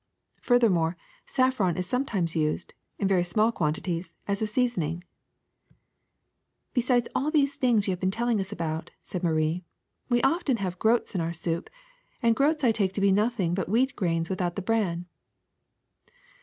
[0.41, 0.97] Furthermore,
[1.27, 5.03] saffron is sometimes used, in very small quantities, as a seasoning/' *^
[6.73, 9.63] Besides all these things you have Saffron been telling us about,'' said Marie,
[10.11, 11.69] 'Sve often have groats in our soup,
[12.23, 15.05] and groats I take to be nothing but wheat grains without the bran."